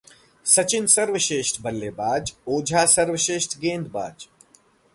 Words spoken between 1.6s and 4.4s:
बल्लेबाज, ओझा सर्वश्रेष्ठ गेंदबाज